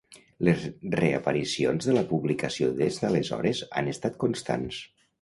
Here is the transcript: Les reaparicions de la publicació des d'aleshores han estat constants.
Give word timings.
Les 0.47 0.63
reaparicions 0.99 1.89
de 1.91 1.95
la 1.99 2.05
publicació 2.15 2.73
des 2.83 3.01
d'aleshores 3.05 3.65
han 3.83 3.95
estat 3.97 4.21
constants. 4.27 4.87